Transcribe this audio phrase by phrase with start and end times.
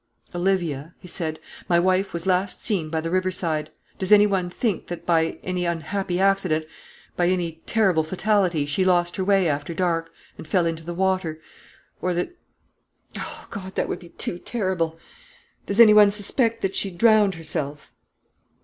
[0.33, 1.39] "Olivia," he said,
[1.69, 3.69] "my wife was last seen by the river side.
[3.99, 6.65] Does any one think that, by any unhappy accident,
[7.15, 11.39] by any terrible fatality, she lost her way after dark, and fell into the water?
[12.01, 12.35] or that
[13.15, 14.97] O God, that would be too horrible!
[15.67, 17.91] does any one suspect that she drowned herself?"